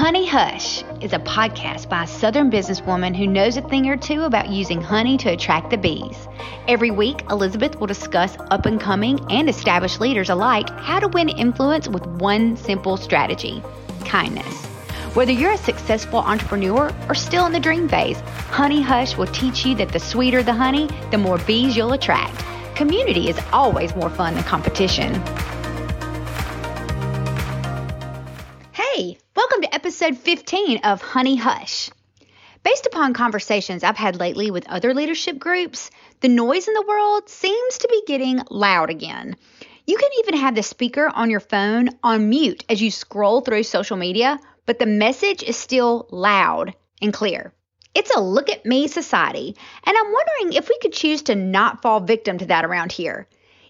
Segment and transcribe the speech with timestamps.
[0.00, 4.22] Honey Hush is a podcast by a Southern businesswoman who knows a thing or two
[4.22, 6.26] about using honey to attract the bees.
[6.66, 11.28] Every week, Elizabeth will discuss up and coming and established leaders alike how to win
[11.28, 13.62] influence with one simple strategy
[14.06, 14.64] kindness.
[15.14, 19.66] Whether you're a successful entrepreneur or still in the dream phase, Honey Hush will teach
[19.66, 22.42] you that the sweeter the honey, the more bees you'll attract.
[22.74, 25.12] Community is always more fun than competition.
[28.72, 29.18] Hey,
[29.50, 31.90] welcome to episode 15 of Honey Hush.
[32.62, 37.28] Based upon conversations I've had lately with other leadership groups, the noise in the world
[37.28, 39.34] seems to be getting loud again.
[39.88, 43.64] You can even have the speaker on your phone on mute as you scroll through
[43.64, 46.72] social media, but the message is still loud
[47.02, 47.52] and clear.
[47.92, 51.82] It's a look at me society, and I'm wondering if we could choose to not
[51.82, 53.26] fall victim to that around here.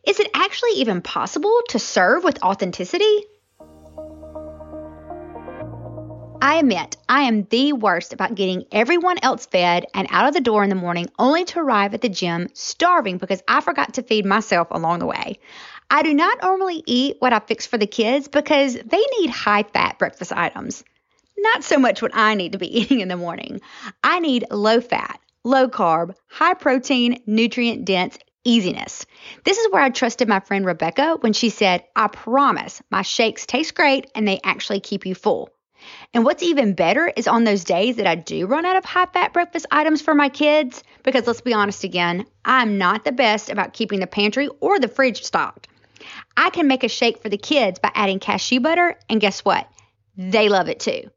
[0.06, 3.24] Is it actually even possible to serve with authenticity?
[6.42, 10.40] I admit I am the worst about getting everyone else fed and out of the
[10.40, 14.02] door in the morning only to arrive at the gym starving because I forgot to
[14.02, 15.38] feed myself along the way.
[15.90, 19.64] I do not normally eat what I fix for the kids because they need high
[19.64, 20.82] fat breakfast items.
[21.36, 23.60] Not so much what I need to be eating in the morning.
[24.02, 29.04] I need low fat, low carb, high protein, nutrient dense easiness.
[29.44, 33.44] This is where I trusted my friend Rebecca when she said, I promise my shakes
[33.44, 35.50] taste great and they actually keep you full.
[36.12, 39.06] And what's even better is on those days that I do run out of high
[39.06, 43.50] fat breakfast items for my kids, because let's be honest again, I'm not the best
[43.50, 45.68] about keeping the pantry or the fridge stocked.
[46.36, 49.68] I can make a shake for the kids by adding cashew butter, and guess what?
[50.16, 51.10] They love it too.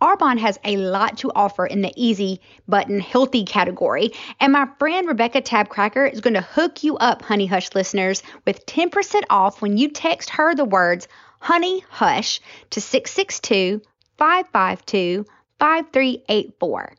[0.00, 5.08] Arbonne has a lot to offer in the easy button healthy category, and my friend
[5.08, 9.78] Rebecca Tabcracker is going to hook you up, Honey Hush listeners, with 10% off when
[9.78, 11.08] you text her the words
[11.40, 12.40] Honey Hush
[12.70, 13.80] to 662
[14.18, 15.24] 552
[15.58, 16.94] 5384.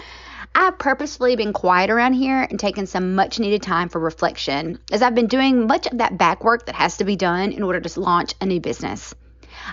[0.52, 5.00] I've purposefully been quiet around here and taken some much needed time for reflection as
[5.00, 7.78] I've been doing much of that back work that has to be done in order
[7.78, 9.14] to launch a new business.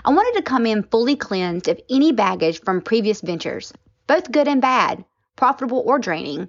[0.04, 3.72] I wanted to come in fully cleansed of any baggage from previous ventures,
[4.06, 6.48] both good and bad, profitable or draining,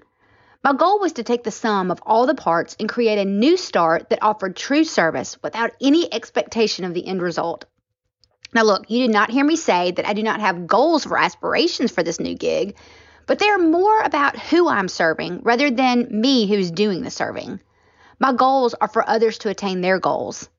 [0.64, 3.56] my goal was to take the sum of all the parts and create a new
[3.56, 7.66] start that offered true service without any expectation of the end result.
[8.54, 11.18] Now, look, you did not hear me say that I do not have goals or
[11.18, 12.76] aspirations for this new gig,
[13.26, 17.62] but they are more about who I'm serving rather than me who's doing the serving.
[18.20, 20.50] My goals are for others to attain their goals.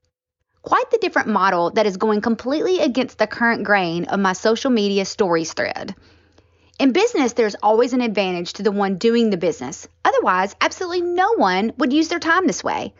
[0.63, 4.71] Quite the different model that is going completely against the current grain of my social
[4.71, 5.95] media stories thread.
[6.81, 9.87] In business, there's always an advantage to the one doing the business.
[10.03, 12.95] Otherwise, absolutely no one would use their time this way.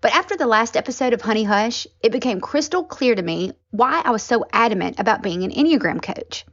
[0.00, 4.02] But after the last episode of Honey Hush, it became crystal clear to me why
[4.04, 6.44] I was so adamant about being an Enneagram coach.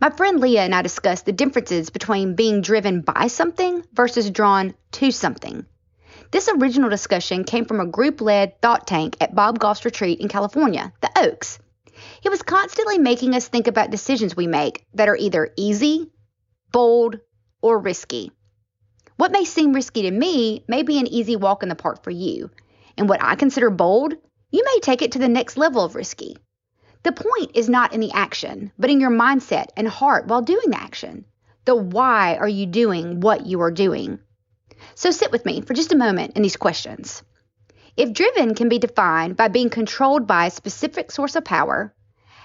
[0.00, 4.74] My friend Leah and I discussed the differences between being driven by something versus drawn
[4.92, 5.66] to something.
[6.30, 10.28] This original discussion came from a group led thought tank at Bob Goff's retreat in
[10.28, 11.58] California, the Oaks.
[12.20, 16.10] He was constantly making us think about decisions we make that are either easy,
[16.72, 17.18] bold,
[17.60, 18.30] or risky.
[19.16, 22.10] What may seem risky to me may be an easy walk in the park for
[22.10, 22.50] you,
[22.96, 24.14] and what I consider bold,
[24.50, 26.36] you may take it to the next level of risky.
[27.02, 30.70] The point is not in the action, but in your mindset and heart while doing
[30.70, 31.24] the action.
[31.64, 34.18] The why are you doing what you are doing?
[34.94, 37.22] So sit with me for just a moment in these questions.
[37.98, 41.92] If driven can be defined by being controlled by a specific source of power,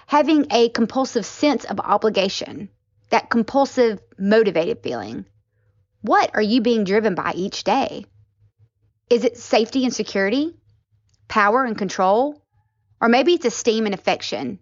[0.07, 2.69] having a compulsive sense of obligation,
[3.11, 5.25] that compulsive, motivated feeling.
[6.01, 8.07] What are you being driven by each day?
[9.11, 10.55] Is it safety and security,
[11.27, 12.41] power and control,
[12.99, 14.57] or maybe it's esteem and affection?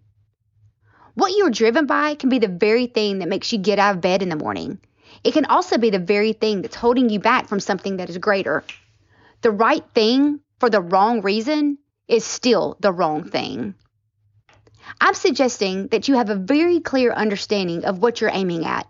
[1.14, 4.02] What you're driven by can be the very thing that makes you get out of
[4.02, 4.78] bed in the morning.
[5.24, 8.18] It can also be the very thing that's holding you back from something that is
[8.18, 8.62] greater.
[9.40, 11.76] The right thing for the wrong reason
[12.06, 13.74] is still the wrong thing.
[15.00, 18.86] I'm suggesting that you have a very clear understanding of what you're aiming at,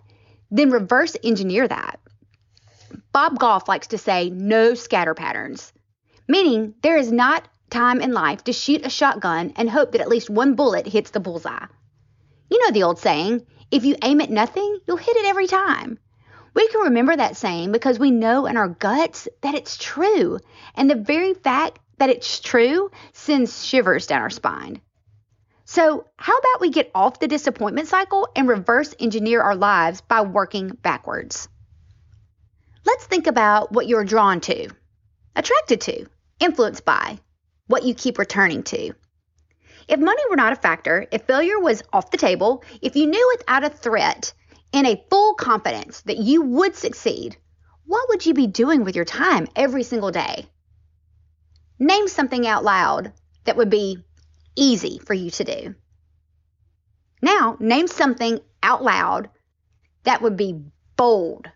[0.50, 1.98] then reverse engineer that.
[3.10, 5.72] Bob Goff likes to say no scatter patterns,
[6.28, 10.10] meaning there is not time in life to shoot a shotgun and hope that at
[10.10, 11.68] least one bullet hits the bullseye.
[12.50, 15.98] You know the old saying if you aim at nothing, you'll hit it every time.
[16.54, 20.38] We can remember that saying because we know in our guts that it's true,
[20.74, 24.80] and the very fact that it's true sends shivers down our spine.
[25.64, 30.20] So, how about we get off the disappointment cycle and reverse engineer our lives by
[30.20, 31.48] working backwards?
[32.84, 34.68] Let's think about what you're drawn to,
[35.34, 36.06] attracted to,
[36.40, 37.20] influenced by,
[37.68, 38.92] what you keep returning to.
[39.88, 43.34] If money were not a factor, if failure was off the table, if you knew
[43.36, 44.32] without a threat
[44.72, 47.36] in a full confidence that you would succeed,
[47.84, 50.46] what would you be doing with your time every single day?
[51.78, 53.12] Name something out loud
[53.44, 53.98] that would be
[54.56, 55.74] easy for you to do.
[57.20, 59.30] Now, name something out loud
[60.04, 60.60] that would be
[60.96, 61.48] bold.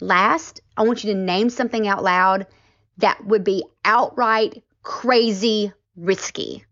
[0.00, 2.46] Last, I want you to name something out loud
[2.98, 6.64] that would be outright crazy risky.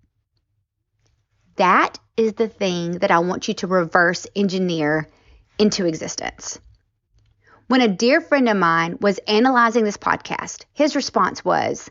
[1.56, 5.08] That is the thing that I want you to reverse engineer
[5.58, 6.58] into existence.
[7.68, 11.90] When a dear friend of mine was analyzing this podcast, his response was,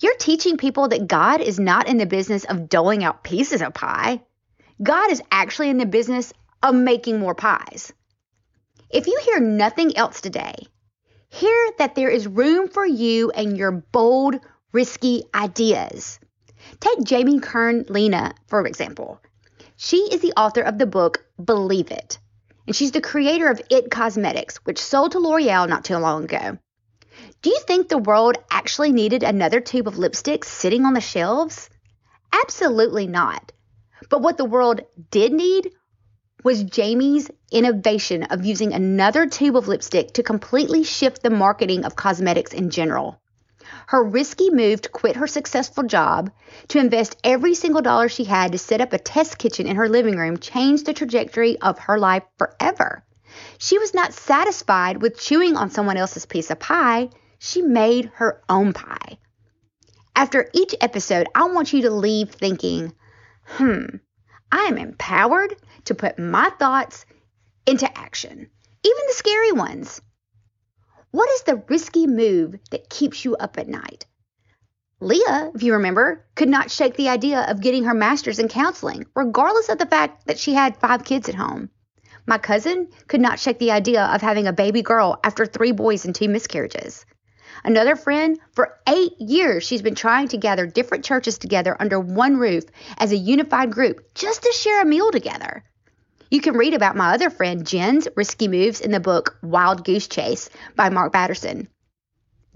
[0.00, 3.72] You're teaching people that God is not in the business of doling out pieces of
[3.72, 4.20] pie.
[4.82, 6.32] God is actually in the business
[6.62, 7.92] of making more pies.
[8.90, 10.54] If you hear nothing else today,
[11.28, 14.40] hear that there is room for you and your bold,
[14.72, 16.18] risky ideas.
[16.84, 19.18] Take Jamie Kern Lima, for example.
[19.74, 22.18] She is the author of the book Believe It,
[22.66, 26.58] and she's the creator of It Cosmetics, which sold to L'Oreal not too long ago.
[27.40, 31.70] Do you think the world actually needed another tube of lipstick sitting on the shelves?
[32.30, 33.52] Absolutely not.
[34.10, 35.70] But what the world did need
[36.42, 41.96] was Jamie's innovation of using another tube of lipstick to completely shift the marketing of
[41.96, 43.22] cosmetics in general.
[43.86, 46.30] Her risky move to quit her successful job
[46.68, 49.88] to invest every single dollar she had to set up a test kitchen in her
[49.88, 53.04] living room changed the trajectory of her life forever.
[53.58, 57.10] She was not satisfied with chewing on someone else's piece of pie.
[57.38, 59.18] She made her own pie.
[60.16, 62.94] After each episode, I want you to leave thinking,
[63.44, 63.86] hmm,
[64.52, 65.56] I am empowered
[65.86, 67.04] to put my thoughts
[67.66, 68.50] into action,
[68.84, 70.00] even the scary ones.
[71.14, 74.04] What is the risky move that keeps you up at night?
[74.98, 79.06] Leah, if you remember, could not shake the idea of getting her master's in counseling,
[79.14, 81.70] regardless of the fact that she had five kids at home.
[82.26, 86.04] My cousin could not shake the idea of having a baby girl after three boys
[86.04, 87.06] and two miscarriages.
[87.62, 92.38] Another friend, for eight years, she's been trying to gather different churches together under one
[92.38, 92.64] roof
[92.98, 95.62] as a unified group just to share a meal together.
[96.30, 100.08] You can read about my other friend Jen's risky moves in the book Wild Goose
[100.08, 101.68] Chase by Mark Batterson.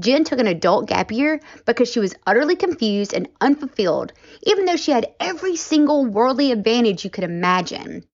[0.00, 4.12] Jen took an adult gap year because she was utterly confused and unfulfilled,
[4.44, 8.04] even though she had every single worldly advantage you could imagine.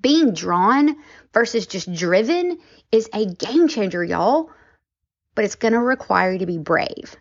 [0.00, 0.96] Being drawn
[1.32, 2.58] versus just driven
[2.90, 4.50] is a game changer, y'all,
[5.34, 7.16] but it's going to require you to be brave.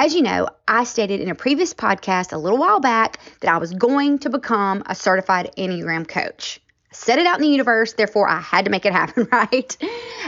[0.00, 3.58] As you know, I stated in a previous podcast a little while back that I
[3.58, 6.60] was going to become a certified Enneagram coach.
[6.92, 9.76] I set it out in the universe, therefore I had to make it happen, right?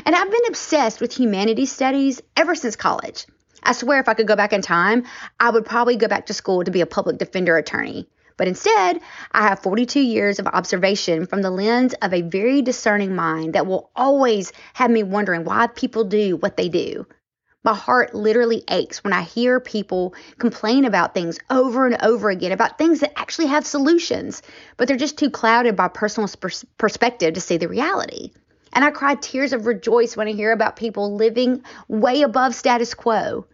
[0.05, 3.27] And I've been obsessed with humanities studies ever since college.
[3.63, 5.05] I swear if I could go back in time,
[5.39, 8.09] I would probably go back to school to be a public defender attorney.
[8.37, 9.01] But instead,
[9.31, 13.69] I have 42 years of observation from the lens of a very discerning mind that
[13.69, 17.07] will always have me wondering why people do what they do.
[17.63, 22.53] My heart literally aches when I hear people complain about things over and over again,
[22.53, 24.41] about things that actually have solutions,
[24.79, 28.31] but they're just too clouded by personal pers- perspective to see the reality.
[28.73, 32.95] And I cry tears of rejoice when I hear about people living way above status
[32.95, 33.45] quo.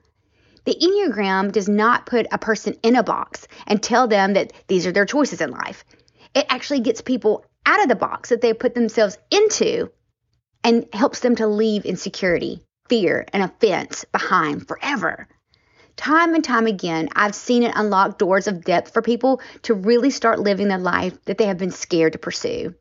[0.67, 4.87] The Enneagram does not put a person in a box and tell them that these
[4.87, 5.85] are their choices in life.
[6.33, 9.91] It actually gets people out of the box that they put themselves into
[10.63, 15.29] and helps them to leave insecurity fear, and offense behind forever.
[15.97, 20.11] Time and time again, I've seen it unlock doors of depth for people to really
[20.11, 22.75] start living the life that they have been scared to pursue.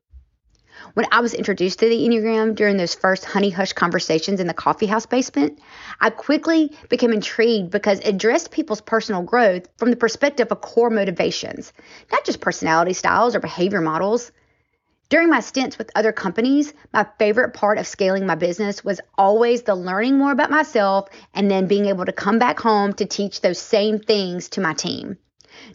[0.94, 4.54] When I was introduced to the Enneagram during those first honey hush conversations in the
[4.54, 5.60] coffee house basement,
[6.00, 10.90] I quickly became intrigued because it addressed people's personal growth from the perspective of core
[10.90, 11.74] motivations,
[12.12, 14.32] not just personality styles or behavior models.
[15.10, 19.62] During my stints with other companies, my favorite part of scaling my business was always
[19.62, 23.42] the learning more about myself and then being able to come back home to teach
[23.42, 25.18] those same things to my team.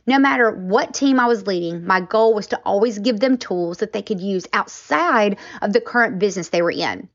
[0.07, 3.79] No matter what team I was leading, my goal was to always give them tools
[3.79, 7.09] that they could use outside of the current business they were in.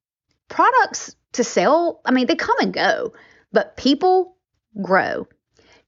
[0.47, 3.13] Products to sell, I mean, they come and go,
[3.51, 4.37] but people
[4.81, 5.27] grow.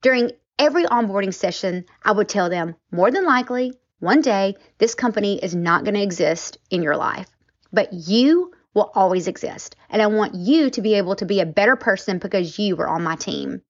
[0.02, 5.38] During Every onboarding session, I would tell them more than likely, one day, this company
[5.42, 7.28] is not going to exist in your life,
[7.72, 9.74] but you will always exist.
[9.90, 12.88] And I want you to be able to be a better person because you were
[12.88, 13.62] on my team.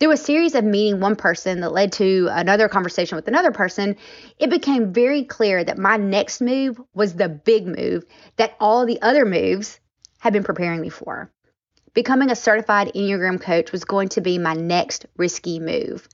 [0.00, 3.96] Through a series of meeting one person that led to another conversation with another person,
[4.38, 8.04] it became very clear that my next move was the big move
[8.36, 9.78] that all the other moves
[10.18, 11.30] had been preparing me for.
[11.94, 16.08] Becoming a certified Enneagram coach was going to be my next risky move.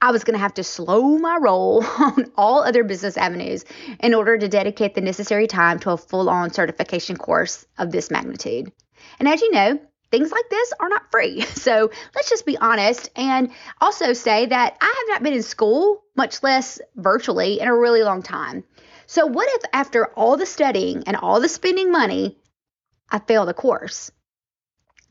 [0.00, 3.64] I was going to have to slow my roll on all other business avenues
[4.00, 8.10] in order to dedicate the necessary time to a full on certification course of this
[8.10, 8.72] magnitude.
[9.18, 9.78] And as you know,
[10.10, 11.44] things like this are not free.
[11.66, 13.50] So let's just be honest and
[13.80, 18.02] also say that I have not been in school, much less virtually, in a really
[18.02, 18.62] long time.
[19.06, 22.38] So, what if after all the studying and all the spending money,
[23.10, 24.10] I fail the course?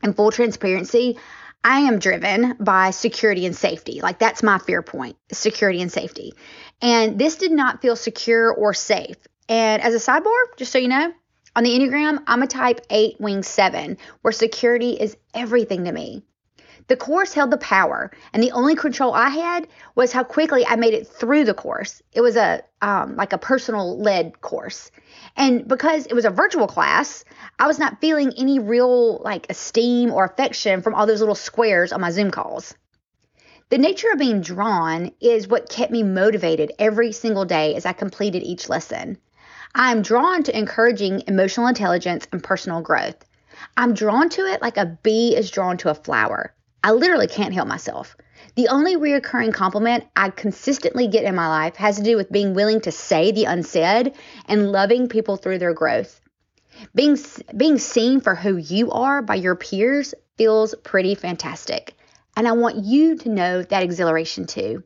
[0.02, 1.18] In full transparency,
[1.64, 4.00] I am driven by security and safety.
[4.00, 6.34] Like that's my fear point, security and safety.
[6.80, 9.16] And this did not feel secure or safe.
[9.48, 11.12] And as a sidebar, just so you know,
[11.54, 16.22] on the Enneagram, I'm a type 8 wing 7, where security is everything to me.
[16.88, 19.66] The course held the power, and the only control I had
[19.96, 22.00] was how quickly I made it through the course.
[22.12, 24.92] It was a um, like a personal led course,
[25.36, 27.24] and because it was a virtual class,
[27.58, 31.92] I was not feeling any real like esteem or affection from all those little squares
[31.92, 32.74] on my Zoom calls.
[33.68, 37.94] The nature of being drawn is what kept me motivated every single day as I
[37.94, 39.18] completed each lesson.
[39.74, 43.24] I am drawn to encouraging emotional intelligence and personal growth.
[43.76, 46.54] I'm drawn to it like a bee is drawn to a flower.
[46.86, 48.16] I literally can't help myself.
[48.54, 52.54] The only reoccurring compliment I consistently get in my life has to do with being
[52.54, 54.14] willing to say the unsaid
[54.44, 56.20] and loving people through their growth.
[56.94, 57.18] Being,
[57.56, 61.92] being seen for who you are by your peers feels pretty fantastic.
[62.36, 64.84] And I want you to know that exhilaration too.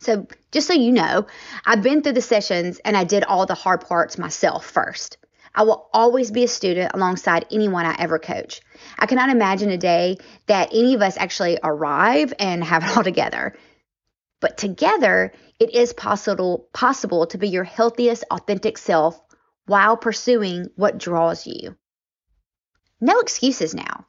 [0.00, 1.26] So, just so you know,
[1.64, 5.16] I've been through the sessions and I did all the hard parts myself first.
[5.54, 8.60] I will always be a student alongside anyone I ever coach.
[8.98, 13.04] I cannot imagine a day that any of us actually arrive and have it all
[13.04, 13.54] together.
[14.40, 19.20] But together, it is possible possible to be your healthiest authentic self
[19.66, 21.76] while pursuing what draws you.
[23.00, 24.06] No excuses now.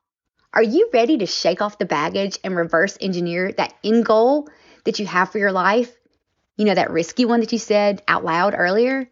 [0.54, 4.50] Are you ready to shake off the baggage and reverse engineer that end goal
[4.86, 5.94] that you have for your life?
[6.58, 9.10] You know, that risky one that you said out loud earlier?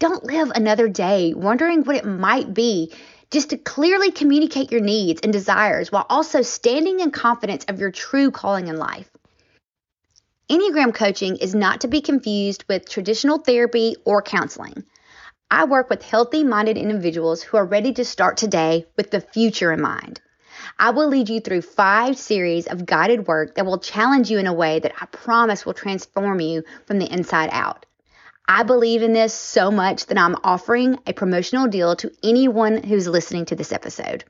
[0.00, 2.92] Don't live another day wondering what it might be
[3.30, 7.92] just to clearly communicate your needs and desires while also standing in confidence of your
[7.92, 9.08] true calling in life.
[10.50, 14.84] Enneagram coaching is not to be confused with traditional therapy or counseling.
[15.50, 19.72] I work with healthy minded individuals who are ready to start today with the future
[19.72, 20.20] in mind.
[20.78, 24.48] I will lead you through five series of guided work that will challenge you in
[24.48, 27.86] a way that I promise will transform you from the inside out.
[28.46, 33.08] I believe in this so much that I'm offering a promotional deal to anyone who's
[33.08, 34.24] listening to this episode.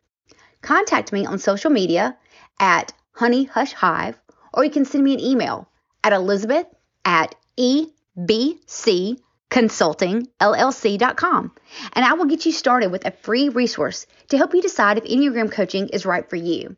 [0.62, 2.16] Contact me on social media
[2.60, 4.18] at Honey Hush Hive,
[4.52, 5.68] or you can send me an email
[6.02, 6.66] at Elizabeth
[7.04, 9.18] at EBC
[9.54, 11.52] ebcconsultingllc.com,
[11.92, 15.04] and I will get you started with a free resource to help you decide if
[15.04, 16.76] Enneagram coaching is right for you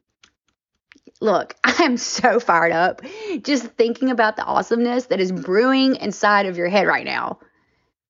[1.21, 3.03] look, I am so fired up
[3.43, 7.39] just thinking about the awesomeness that is brewing inside of your head right now.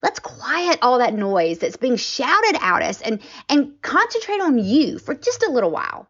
[0.03, 4.99] Let's quiet all that noise that's being shouted at us and, and concentrate on you
[4.99, 6.09] for just a little while.